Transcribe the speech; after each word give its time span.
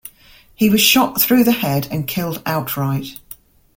He 0.55 0.67
was 0.67 0.81
shot 0.81 1.21
through 1.21 1.43
the 1.43 1.51
head 1.51 1.87
and 1.91 2.07
killed 2.07 2.41
outright. 2.47 3.19